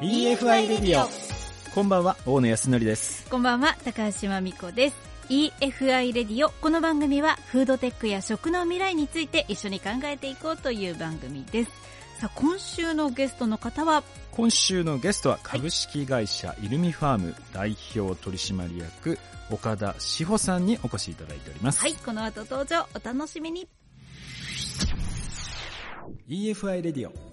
[0.00, 1.08] EFI レディオ
[1.74, 4.96] こんばんは大野康則ですこんばんは、高橋真美子です。
[5.28, 6.50] EFI レディオ。
[6.50, 11.72] この番組は、フードテックや食の未来について一緒に考えていこうという番組です。
[12.20, 19.18] さあ、今週のゲストの方は、今週のゲストは株式会社イルミファーム代表取締役
[19.50, 23.68] 岡田志保さんにお越しいただいております、はい、この後登場、お楽しみに。
[26.28, 27.27] EFI レディオ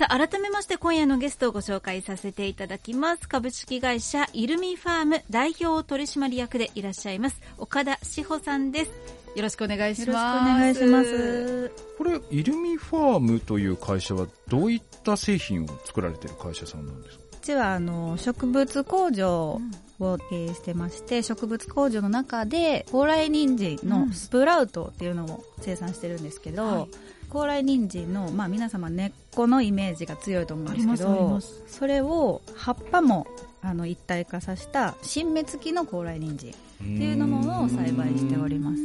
[0.00, 3.28] さあ、改めまして今夜のゲストをご紹介させていただきます。
[3.28, 8.90] 株式会社イルミファーム代表取締役でいらっしゃいます、岡田志保さんです。
[9.36, 10.08] よろしくお願いします。
[10.08, 11.70] よろしくお願いします。
[11.98, 17.24] これイルミファームという会社はどういった製品を作られている会社さんなんですか？
[17.42, 19.60] うちはあの植物工場
[19.98, 26.88] を経営してまして、植物工場の中で高麗人参のスプラウトっていうのを生産してるんですけど、はい
[27.30, 33.26] 高麗人参の、まあ、皆様根っこのイメージが強いと思うんですけどそれを葉っぱも
[33.62, 38.78] あの一体化させた新芽付きの高麗人参っていうのものを栽培しております。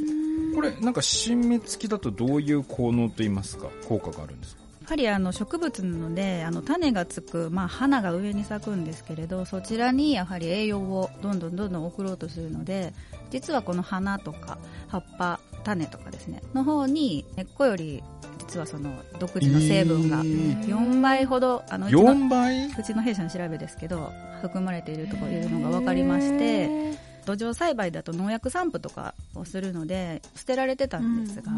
[0.53, 3.67] これなんか新芽付きだとどういう効能といいますか？
[3.87, 4.61] 効果があるんですか？
[4.83, 12.93] やはりあの植物なのであの種がつく、まあ、花が上に咲くんですけれどそちらにやはり栄養をどんどんどんどん送ろうとするので
[13.31, 18.03] 実はこの花とか葉っぱ種とかですねの方に根っこより
[18.47, 20.65] 実はその独自の成分がえー。
[20.67, 22.67] 4倍ほどあのうちの4倍？
[22.67, 31.51] うちの弊社の調べですけど含まれているというのが分かりまして土壌栽培だと農薬散布とかをするので捨てられてたんですが、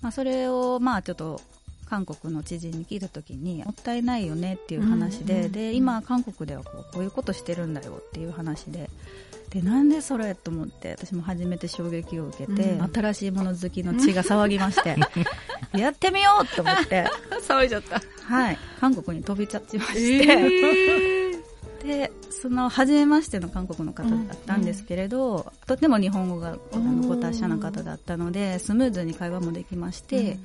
[0.00, 1.40] まあ、それをまあちょっと
[1.94, 8.90] 韓国の知人に聞いた時にもったいないよねっていう話で,、うんうんうんで今韓国ではこうこういうことしてるんだよっていう話で。
[9.50, 12.92] でなんでそれと思って私も初めて衝撃を受けて、うん。
[12.92, 14.96] 新しいもの好きの血が騒ぎまして
[15.78, 17.06] やってみようと思って、
[17.46, 18.02] 騒いじゃった。
[18.24, 21.38] はい、韓国に飛び立ちまして、
[21.84, 30.36] でその初めましての韓国の方だったんですけれど、とても日本語があのご達者な方だったのでスムーズに会話もできまして、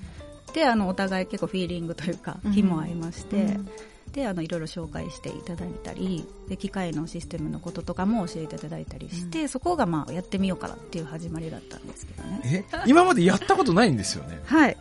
[0.54, 2.54] であのお互い結構フィーリングというかうん。
[2.54, 3.70] 気も合いまして、うん。
[4.14, 12.42] であのいろいろ紹介していただいたりで機械のシステムのこととかも教えていただいたりして、そこがまあやってみようかなっていう始まりだったんですけどね。
[12.44, 12.66] え？
[12.90, 14.42] 今までやったことないんですよね。
[14.46, 14.78] はい、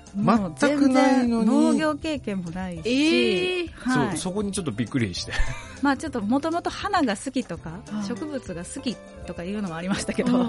[0.59, 1.47] 全くないのに。
[1.47, 3.69] 農業経験もないし、えー。
[3.69, 5.33] はい、そうそこにちょっとびっくりして。
[5.83, 8.09] まあちょっともともと花が好きとか、はい。
[8.09, 8.97] 植物が好き
[9.27, 10.47] とかいうのもありましたけど、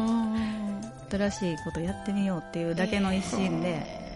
[1.12, 4.09] 新しいことやってみようっていうだけの一心で、え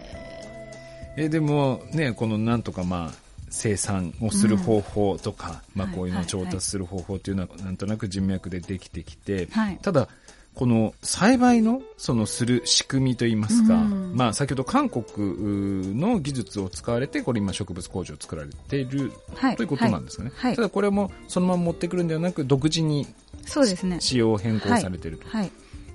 [1.16, 9.78] でもねこのなんとかまあ生産をする方法とか、まあこういうのを調達する方法っていうのはなんとなく人脈でできてきて、はい。
[9.80, 10.08] ただ
[10.54, 14.12] この栽培のそのする仕組みといいますか、うん。
[14.16, 20.56] まあ先ほど韓国の技術を使われてこれ今植物工場を作られているはいということなんですかね、はいはい。
[20.56, 23.06] ただこれもそのまま持ってくるんではなく独自に
[23.46, 24.00] そうですね。
[24.00, 25.50] 仕様を変更されていると、はい。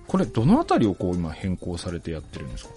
[0.08, 2.72] これどのあたりをこう今変更されてやってるんですか？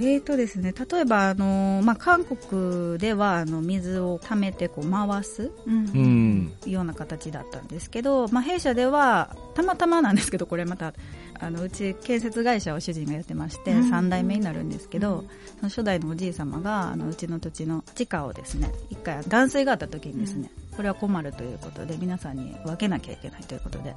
[0.00, 6.52] えーとですね、例えば、あのまあ、韓国ではあの水を溜めてこう回すうん。
[6.66, 10.94] ような形だったんですけど、まあ、弊社ではたまたまなんですけどこれまた
[11.40, 13.90] あのうち建設会社を主人がやってまして、うん。
[13.90, 15.24] 3代目になるんですけど、
[15.56, 23.94] その初代のおじい様があのうちの土地の地下をですね一回断水があった時にですね、これは困るということで皆さんに分けなきゃいけないということで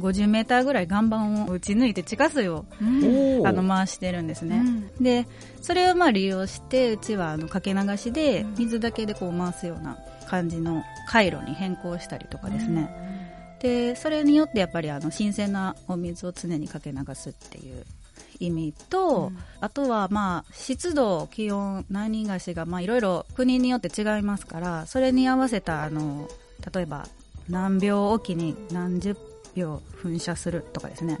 [0.00, 4.62] 50メーターぐらい岩盤を打ち抜いて地下水をおーあの回してるんですね、
[5.00, 5.26] で
[5.60, 17.84] それをまあ利用してうちはあのかけ流しで水だけでこう回すような感じの回路に変更したりとかですね、でそれによってやっぱりあの新鮮なお水を常にかけ流すっていう
[18.40, 19.30] 意味と、
[19.60, 26.28] あとはまあ湿度気温何がしがまあいろいろ国によって違いますからそれに合わせたあの
[26.74, 27.06] 例えば
[27.48, 29.16] 何秒おきに何十
[29.54, 31.18] 秒噴射するとかですね、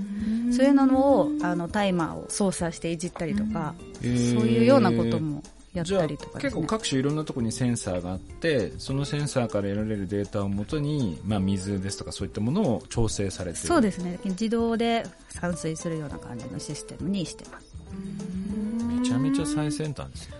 [0.52, 5.42] そういうのをあのタイマーを操作していじったりとか、えーそういうようなことも
[5.74, 6.42] やったりとかね。
[6.42, 14.18] 結構各種いろんなところにセンサーがあってそのセンサーから得られるデータをもとに、まあ、水ですとかそういったものを調整されてそうですね。
[14.24, 17.66] 自動で散水するような感じのシステムにしてます。
[18.86, 20.36] めちゃめちゃ最先端ですね。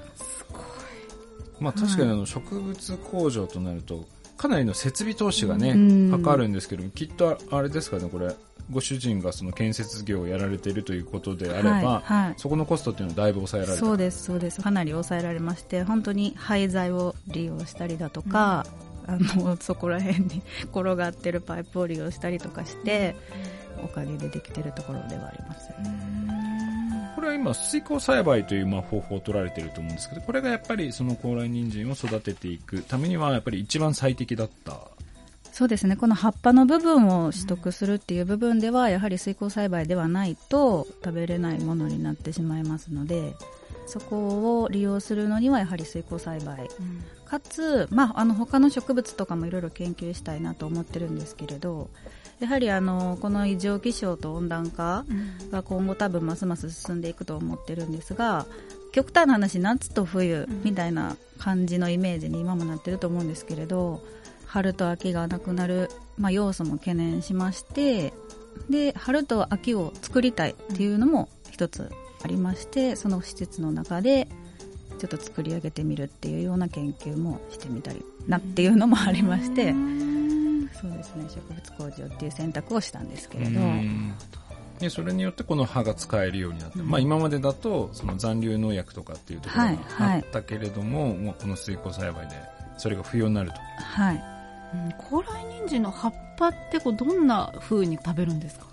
[1.61, 4.05] まあ、確かにあの植物工場となると
[4.37, 6.11] かなりの設備投資がねうん。
[6.11, 8.34] かかるんですけどきっとあれですかねこれ。
[8.70, 12.34] ご主人がその建設業をやられているということであれば、はいはい。
[12.37, 13.84] そこのコストっていうのはだいぶ抑えられた。
[13.84, 14.62] そうですそうです。
[14.62, 18.64] かなり抑えられまして本当に廃材を利用したりだとか、
[19.06, 20.43] あのそこら辺に
[20.73, 23.17] 転がってるパイプを利用したりとかして、
[23.82, 25.75] おかげでできてるところではあります、こ
[27.22, 34.78] れは今水耕栽培というまあ方法を取られていると思うんですけどこれがやっぱりその高麗人参を育てていくためにはやっぱり一番最適だった。
[35.52, 35.96] そうですね。
[35.96, 43.34] この葉っぱの部分を取得するっていう部分では、やはり水耕栽培ではないと食べれないものになってしまいますので
[43.86, 46.69] そこを利用するのにはやはり水耕栽培、
[47.26, 51.90] かつ、まあ、あの他の植物とかもいろいろ研究したいなと思ってるんですけれど
[52.43, 55.05] やはりあのこの異常気象と温暖化
[55.53, 58.47] が今後多分ますます進んでいくと思ってるんですが
[58.91, 64.03] 極端な話夏と冬みたいな感じのイメージに今もなってると思うんですけれど
[64.44, 68.12] 春と秋がなくなる、まあ、要素も懸念しまして
[68.69, 71.93] で春と秋を作りたいっていうのも一つ
[72.25, 74.27] ありましてその施設の中で
[74.99, 79.73] ちょっと作り上げてみるっていうような研究もしてみたりなっていうのもありまして
[80.82, 81.25] そうですね。
[81.29, 83.61] 植物工場っていう選択をしたんですけれど。
[84.81, 92.34] でそれによってこの葉が使えるようになった、うん、まあ、今までだとその残留農薬とかっていうところがあったけれども、はいはい、もうこの水耕栽培で
[92.79, 93.56] それが不要になると。
[93.79, 94.25] はい、
[94.75, 95.29] うん、高麗
[95.61, 98.67] 人参の葉っぱってこうどんな風に食べるんですか？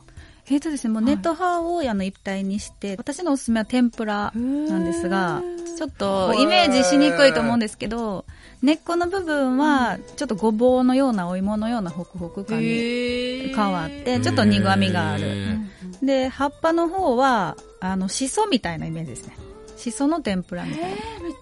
[0.52, 5.44] えーとですね、もうネット派をあの一体にして、私のおすすめは天ぷらなんですが、
[5.80, 8.26] ちょっとイメージしにくいと思うんですけど、
[8.62, 15.58] 根っこの部分はちょっとごぼうのようなお芋のようなホクホク感に変わって、ちょっと苦味がある。
[16.04, 19.38] で、葉っぱの方は、あの、しそみたいなイメージですね。
[19.78, 20.88] しその天ぷらみたいな。
[20.90, 20.98] めっ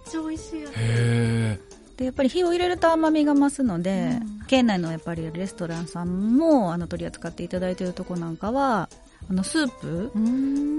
[0.07, 1.77] ちゃ美味しいやつ。
[1.97, 8.87] でやっぱり火を入れると甘みが増すので、うん、県内のやっぱりレストランさんもあの取り扱っていただいているとこなんかは
[9.29, 10.11] あのスープ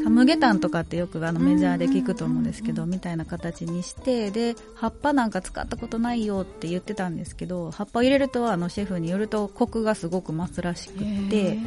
[0.04, 11.58] サムゲタンとかってよくあのメジャーで聞くと思うんですけどみたいな形にしてで葉っぱなんか使ったことないよって言ってたんですけど葉っぱを入れるとあのシェフによるとコクがすごく増すらしくって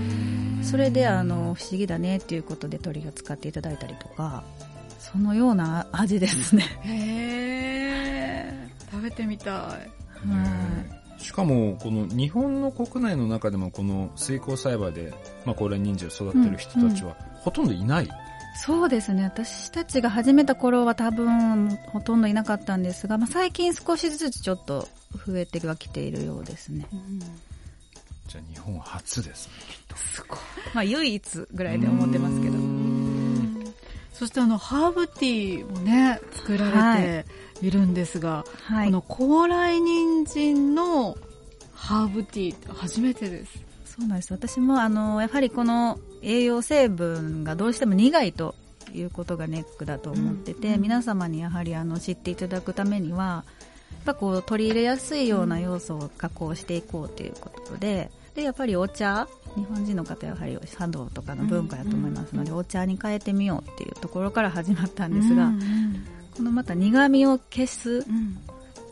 [0.64, 4.44] それであの不思議だねっていうことで取り扱っていただいたりとか
[5.00, 6.64] そのような味ですね。
[6.84, 9.54] へー食べてみたい。
[9.54, 9.88] は
[10.98, 15.14] いしかも、この日本の国内の中でもこの水耕栽培で、
[15.46, 18.18] まあ、高麗人参を育てる人たちはほとんどいない、うんうん、
[18.58, 19.24] そうですね。
[19.24, 24.88] 私たちが始めた頃は多分ほとんどいなかったんですが、まあ、最近少しずつちょっと
[25.26, 26.88] 増えてはきているようですね。
[26.92, 29.96] うん、じゃあ日本初ですね、きっと。
[29.98, 30.40] すごい。
[30.74, 32.81] まあ唯一ぐらいで思ってますけど。
[34.14, 37.26] そしてあの、ハーブティーもね、作られて、はい
[37.62, 41.16] いるんですが、はい、この高麗人参の
[41.74, 43.64] ハーブティー初めてです。
[43.86, 44.34] そうなんです。
[44.34, 48.56] 私もあのやはりこの栄養成分がどうしても苦いと
[48.94, 53.44] いうことがネックだと思ってて、うん、皆様にやはりあの知っていただくためには
[53.92, 65.52] やっぱこう取り入れやすいような要素を加工していこうということで、でやっぱりお茶日本人の方やはり茶道とかの文化だと思いますので、お茶に変えてみようっていうところから始まったんですが、
[66.36, 68.06] このまた苦味を消す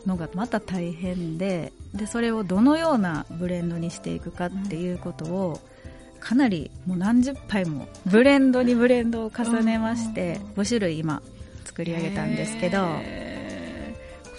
[0.06, 5.60] のがまた大変ででそれをどのようなブレンドにしていくかっていうことを
[6.20, 11.22] かなりもう何十杯もブレンドにブレンドを重ねまして5種類今
[11.64, 12.86] 作り上げたんですけど。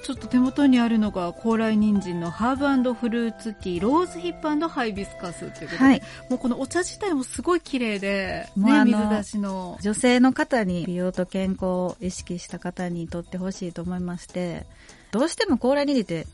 [0.04, 14.66] ちょっと手元にあるのが高麗人参のハーブフルーツティーローズヒップハイビスカスということで、はい、もうこのお茶自体もすごい綺麗で、ね、水出しの女性の方に美容と健康を意識した方にとってほしいと思いまして
[15.12, 16.28] どうしても高麗人参って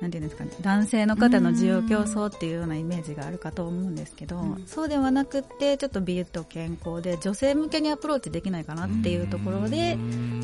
[0.00, 9.96] なんていうんですかね、男性の方の需要競争っていうようなイメージがあるかと思うんですけど、うん、そうではなくてちょっと美容と健康で女性向けにアプローチできないかなっていうところで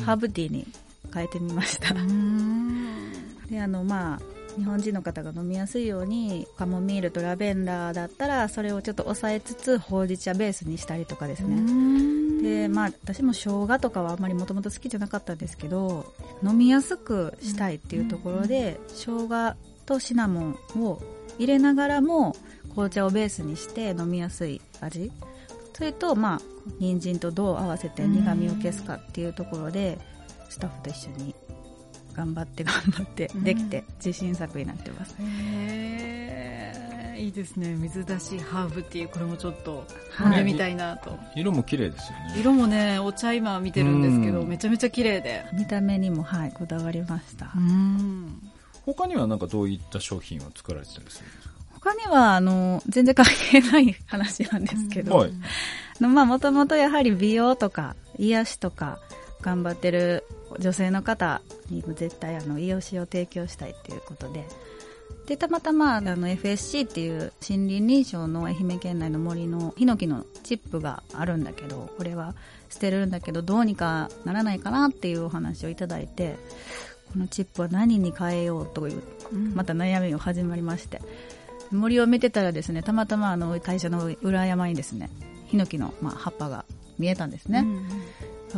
[0.05, 0.65] ハーブティーに
[1.13, 1.93] 変えてみました。
[3.49, 4.21] であのまあ
[4.57, 12.21] 日本人の方が飲みやすいようにカモミールとラベンダーだったらそれをちょっと抑えつつほうじ茶ベースにしたりとかですね。
[12.41, 16.13] でまあ私も生姜とかはあんまりもともと好きじゃなかったんですけど
[16.43, 20.41] 飲みやすくしたいっていうところで生姜とシナモ
[20.75, 21.01] ンを
[21.37, 22.35] 入れながらも
[22.69, 25.11] 紅茶をベースにして飲みやすい味。
[25.73, 26.41] それとまあ
[26.79, 29.97] 人参とどう合わせて苦味を消すかっていうところで
[30.51, 31.33] スタッフと一緒に
[32.13, 37.73] 頑張って頑張ってできて自信作になってます、うん、へいいですね。
[37.75, 39.85] 水出しハーブっていうこれもちょっと
[40.19, 42.35] 飲んでみたいなと、色も綺麗ですよね。
[42.37, 45.45] 色もねお茶今見てるんですけどめちゃめちゃ綺麗で。
[45.53, 47.53] 見た目にもはいこだわりました。
[48.85, 51.53] 他にはなんかどういった商品を作られてたりするんですか？
[51.73, 55.27] 他には、あの、全然関係ない話なんですけど、
[55.99, 58.99] もともとやはり美容とか、癒しとか、
[59.41, 60.23] 頑張ってる
[60.59, 64.47] 女性の方にも絶対あの癒しを提供したいっていうことで。
[65.27, 72.33] でたまたまあの FSC っていう森林認証の愛媛県内の森のヒノキのチップがあるんだけどこれは
[72.69, 76.37] 捨てるんだけどどうにかならないかなっていうお話をいただいて
[77.13, 79.01] このチップは何に変えようという
[79.53, 81.01] また悩みが始まりまして。
[81.71, 85.09] 森を見てたらですねたまたまあの会社の裏山にですね
[85.47, 86.65] ヒノキの、まあ、葉っぱが
[86.99, 87.87] 見えたんですね、うん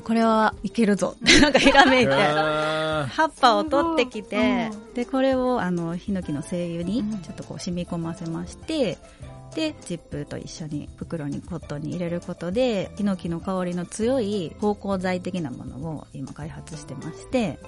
[0.02, 1.16] これはいけるぞ。
[1.18, 2.12] っ てなんかひらめいて。
[2.12, 8.98] 葉っぱを取ってきて、でこれをあのヒノキの精油にちょっとこう染み込ませまして、
[9.56, 17.60] でチップと一緒に袋にコットンに入れることでヒノキの香りの強い芳香剤的なものを今開発してまして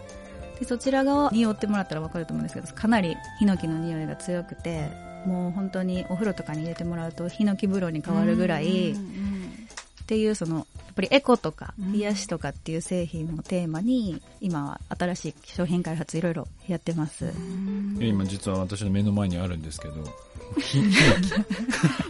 [0.60, 4.89] でそちら側匂ってもらったら分かると思うんですけどかなりヒノキの匂いが強くて
[5.25, 8.96] もう本当にお風呂とかに入れてもらうとヒノキ風呂に変わるぐらいっ
[10.08, 10.65] ていうその
[10.96, 17.32] ぱりエコとか癒しとかっていう製品をテーマに今は新しい商品開発いろいろやってます。
[18.00, 19.96] 今実は私の目の前にあるんですけど。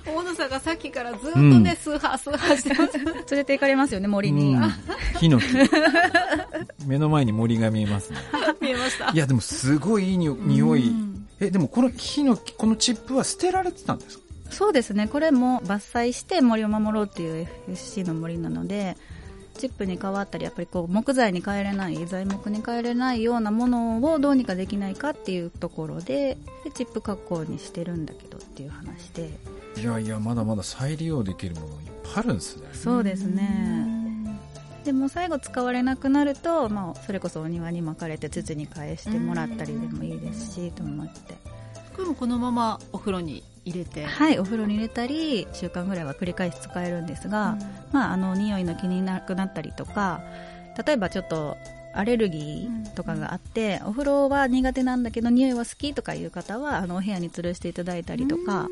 [0.05, 2.97] 大野さんがさっきからずっとね、うん、スーハースーハーしてます。
[2.97, 3.05] 連
[3.39, 4.71] れて行かれますよね森に、うん、
[5.19, 5.45] ヒノキ。
[6.85, 8.17] 目の前に森が見えますね。
[8.61, 9.11] 見えました。
[9.11, 10.91] いやでもすごいいい匂い、
[11.39, 14.24] えでもこのヒノキこのチップは捨てられてたんですか？
[14.55, 15.09] そうですね。
[15.09, 18.95] これも伐採して森を守ろうっていう FSC の森なので
[19.57, 29.29] チップに変わったりやっぱりこう木材に変えれない材木に変えれないようなものをどうにかできないかっていうところででチップ加工にしてるんだけどっていう話で。
[29.77, 31.71] いやいやまだまだ再利用できるものいっ
[32.03, 32.69] ぱいあるんですね。
[32.71, 34.05] そうですね。
[34.85, 41.35] でも最後使われなくなると、まあ、それこそお庭に巻かれて土に返してもらったりでもいいですしと思って。
[41.93, 44.05] これもこのままお風呂に入れて。
[44.05, 47.59] はいお風呂に入れたり1週間ぐらいは繰り返し使えるんですが、うん、
[47.91, 50.21] まあ、あの匂いの気になくなったりとか
[50.85, 51.57] 例えばちょっと
[51.93, 58.67] アレルギーとかがあって、うん、お風呂は苦手なんだけど匂いは好きとかいう方はあのお部屋に吊るしていただいたりとか、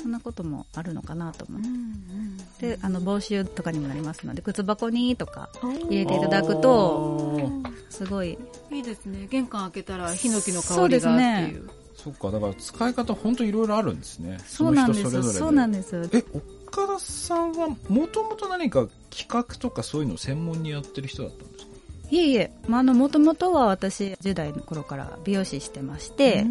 [0.00, 5.50] そんなこともあるのかなと思って、うんうん、であの防臭とかにもなりますので靴箱にとか
[5.90, 7.50] 入れていただくと
[7.90, 8.38] すごい。
[8.70, 9.26] いいですね。
[9.28, 11.68] 玄関開けたらヒノキの香りがっていう
[12.02, 14.38] そっかだから使い方本当いろいろあるんですね。
[14.46, 16.24] そうなんですそうなんですえ
[16.68, 21.72] 岡田さんはもともと何か企画とかそういうのを専門にやってる人だったんですか？
[22.10, 26.44] いえいえ、まあ、のもともとは私10代の頃から美容師してまして。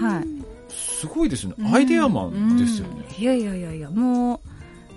[0.00, 1.54] はいすごいですね。
[1.72, 3.04] アイデアマンですよね。
[3.18, 3.90] いやいやいやいや。
[3.90, 4.40] も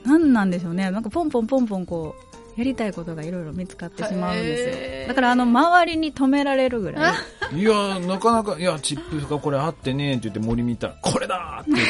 [0.05, 0.89] う何なんでしょうね。
[0.89, 2.15] なんかポンポンポンポンこ
[2.55, 5.07] うやりたいことがいろいろ見つかってしまうんですよ。
[5.09, 7.13] だからあの周りに止められるぐらい
[7.53, 11.85] いやなかなかいやチップがこれあってねって言って森見たらこれだって言っ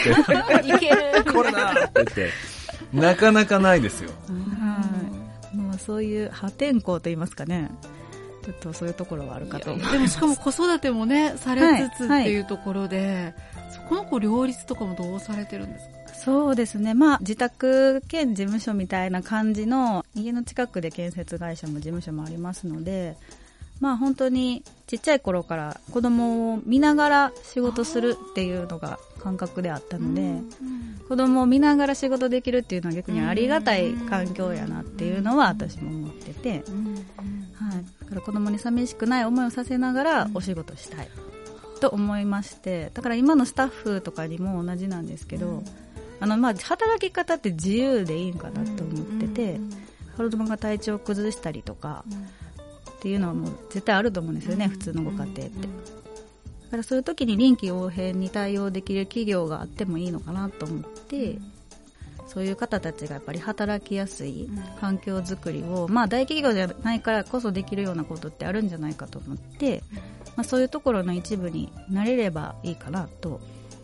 [1.24, 1.32] て。
[1.32, 2.30] これだって言って。
[2.94, 4.82] なかなかないですよ、は
[5.54, 5.58] い。
[5.58, 7.70] もうそういう破天荒と言いますかね。
[8.44, 13.16] ちょっとそういうところはあるかと思でもしかも子育てもねされつつっていうところで、はい。
[13.16, 13.34] はい、
[13.74, 15.98] そこの子両立とかもどうされてるんですか？
[16.14, 23.18] そうですね、まあ、自宅兼事務所みたいな感じの家の近くで建設会社も事務所もありますので、
[23.80, 30.42] まあ、本当にちっちゃい頃から子供を見ながら仕事するっていうのが感覚であったので、
[31.08, 36.62] 子供を見ながら仕事できるっていうのは逆にありがたい環境やなっていうのは私も思ってて、はい、
[38.04, 41.10] だから子供に寂しくない思いをさせながらお仕事したい
[41.80, 45.64] と思いましてだから今のスタッフとかにも同じなんですけど、
[46.20, 49.60] あのまあ働き方って自由でいいんかなと思ってて、
[50.18, 52.04] 子供が体調を崩したりとか、
[52.98, 55.48] っていうのはもう絶対あると思うんですよね、普通のご家庭って。
[55.48, 61.40] だからそういう時に臨機応変に対応できる企業があってもいいのかなと思って、
[62.28, 64.50] そういう方たちがやっぱり働きやすい
[64.82, 69.82] 環境づくりを、まあ、大企業じゃないからこそできるようなことってあるんじゃないかと思って、
[70.36, 73.40] まあ、そういうところの一部になれればいいかなと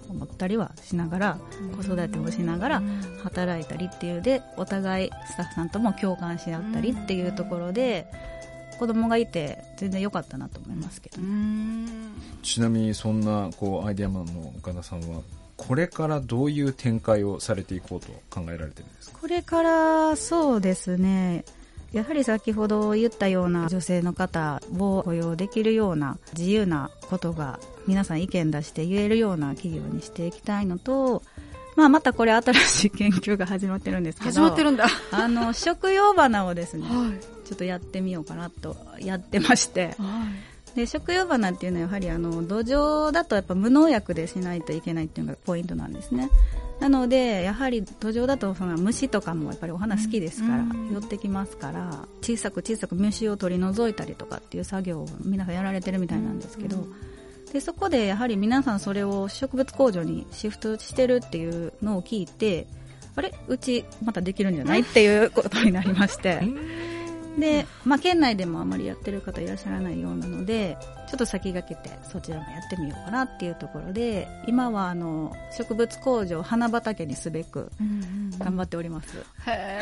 [0.10, 1.38] 思ったりはしながら
[1.78, 2.84] 子育てをしながら
[3.24, 8.08] 働いたりっていうでお互いスタッフさんとも共感し合ったりっていうところで
[8.80, 11.18] 子供がいて全然良かったなと思いますけど、
[12.42, 15.22] ちなみにそんなこうアイデアマンの岡田さんは
[15.56, 19.20] これからどういう展開をされていこうと考えられてるんですか？
[19.20, 21.46] これからそうですね。
[21.94, 31.22] やはり先ほど言ったような女性の方を雇用できるような自由なことが皆さん意見出して言えるような企業にしていきたいのと、
[31.76, 34.88] まあ、またこれ新しい研究が始まってるんですけど始まってるんだ。
[35.12, 40.26] あの食用花をですね、はい、ちょっとやってみようかなとやってまして、は
[40.74, 40.76] い。
[40.76, 46.32] で食用花っていうのはやはりあの土壌だとやっぱ無農薬でしないといけないっていうのがポイントなんですね。
[46.80, 56.88] なのでやはり土壌だとその虫とかもやっぱりお花好きですから、寄ってきますから小さく小さく虫を取り除いたりとかっていう作業を皆さんやられてるみたいなんですけど、
[57.54, 62.66] でそこでやはり皆さんそれを植物工場にシフトしてるっていうのを聞いて
[63.16, 63.32] あれ？
[63.48, 64.82] うちまたできるんじゃない？
[64.82, 66.42] っていうことになりまして
[67.40, 70.78] で、まあ、県内でもあまりやってる方いらっしゃらないようなので
[71.10, 77.72] ちょっと先駆けてそちらもやってみようかなっていうところで今はあの植物工場花畑にすべく
[78.38, 79.80] 頑張っております、へ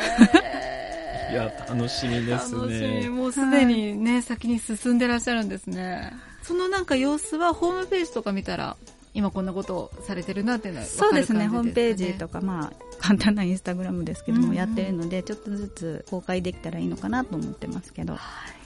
[1.32, 2.60] いや楽しみですね。
[2.60, 3.08] 楽しみ。
[3.08, 6.12] もうすでにね、はい、先に進んでらっしゃるんですね。
[6.42, 8.76] そのなんか様子はホームページとか見たら
[9.14, 18.62] 今こんなことをされてるなっていうのは、ね、そうですねホームページとかまあ簡単なインスタグラムですけども、やってるのでちょっとずつ公開できたらいいのかなと思ってますけど、はい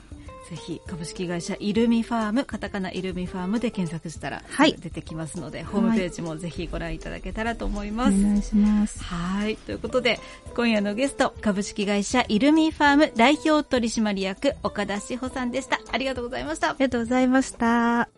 [0.48, 4.42] ぜひ株式会社イルミファームカタカナイルミファームで検索したら
[4.80, 8.16] 出てきますので、はい、ホームページもぜひご覧いただけたらと思います。
[8.16, 9.02] お願いします。
[9.02, 10.20] はいということで
[10.54, 15.80] 今夜のゲスト株式会社イルミファーム代表取締役岡田志保さんでした。
[15.90, 16.70] ありがとうございました。
[16.70, 18.08] ありがとうございました。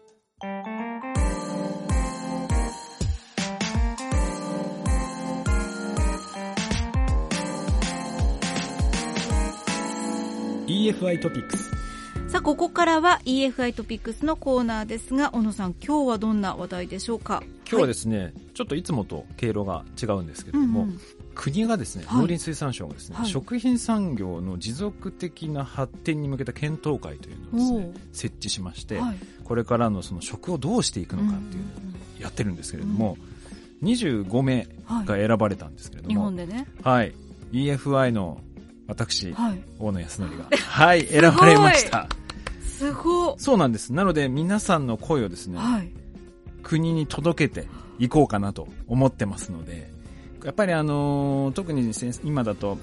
[10.78, 11.70] EFI トピックス
[12.28, 17.42] さあここからは EFI トピックスのコーナーですが小野さん今日はどんな話題でしょうか？
[17.68, 21.00] 今日はですね、はい、ちょっといつもと経路が違うんですけれども、うんうん、
[21.34, 31.70] 国がですね、農林水産省がですね、はい、食品産業の持続的な発展に向けた検討会というのをですね設置しまして、はい、これからのその食をどうしていくのかっていうの
[32.20, 33.16] をやってるんですけれども、
[33.82, 34.68] うん、25名
[35.06, 36.68] が選ばれたんですけれども、日本でね。
[36.84, 37.12] はい。
[37.50, 38.42] EFI の
[38.88, 42.08] 私、はい、大野康則が、はい、選ばれました。
[42.62, 43.92] すごそうなんです。
[43.92, 45.92] なので、皆さんの声をですね、はい、
[46.62, 47.68] 国に届けて
[47.98, 49.90] いこうかなと思ってますので、
[50.44, 51.92] やっぱりあのー、特に
[52.24, 52.78] 今だと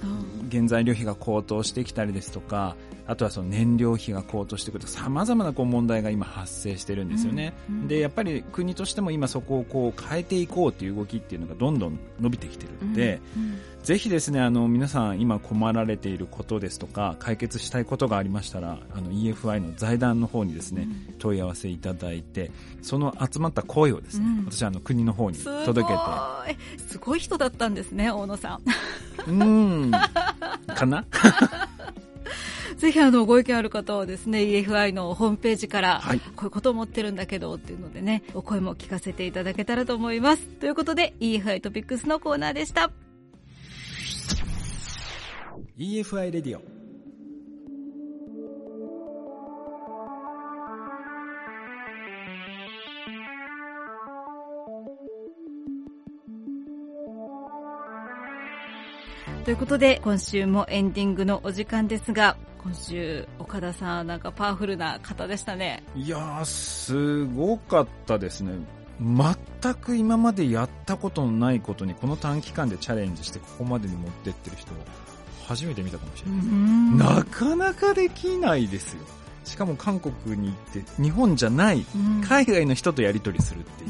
[0.52, 2.76] 原材料費が高騰してきたりですとか、
[3.08, 26.86] あとはその燃料費が高騰してくると様々なこう問題が今発生してるんですよね、うんうん、でやっぱり国としても今そこをこう変えていこうという動きっていうのがどんどん伸びてきてるので、うんうん、ぜひですねあの皆さん今困られていることですとか解決したいことがありましたらあの EFI の財団の方にですね、うん、問い合わせいただいてその集まった声をですね、私はあの国の方に届けて。
[26.88, 28.60] すごい人だったんですね大野さ
[29.28, 29.32] ん。
[29.32, 29.44] う
[29.88, 29.92] ん。
[30.76, 31.06] かな？
[32.86, 40.44] ぜひあのご意見ある方はですね EFI のホームページから、はい、こういうことを思ってるんだけどっていうのでねお声も聞かせていただけたらと思います。
[40.44, 42.92] ということで EFI トピックスのコーナーでした。
[45.80, 46.75] EFI レディオ
[59.46, 65.84] ということで今週もエンディングのお時間ですが今週岡田さんなんかパワフルな方でしたね。
[65.96, 68.54] いやすごかったですね。
[69.00, 74.72] 全く今までやったことのないことにこの短期間でチャレンジしてここまでに持ってってる人
[75.48, 77.16] 初めて見たかもしれない。
[77.18, 79.06] なかなかできないですよ。
[79.44, 81.86] しかも韓国に行って日本じゃない
[82.28, 83.88] 海外の人とやり取りするってい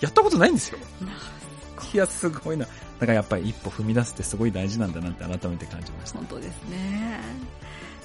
[0.00, 0.78] やったことないんですよ。
[1.92, 2.66] いやすごいな
[3.00, 7.18] だからやっぱり一歩踏み出すってすごい大事なんだなって改めて感じました本当ですね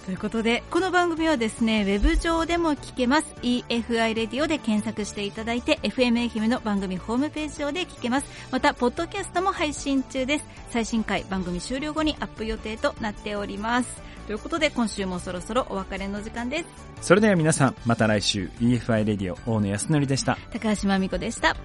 [0.05, 3.35] ということで、この番組はですね、ウェブ上でも聞けます。
[3.41, 8.27] EFI レディオで検索していただいて、FM 愛媛の番組ホームページ上で聞けます。
[8.51, 10.45] また、ポッドキャストも配信中です。
[10.69, 13.89] 最新回、番組終了後にアップ予定となっております。
[14.27, 16.65] ということで、今週もそろそろお別れの時間です。
[17.01, 20.37] それでは皆さん、また来週、EFI レディオ、大野康則でした。
[20.51, 21.55] 高橋真美子でした。